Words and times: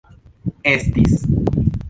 estis 0.71 1.13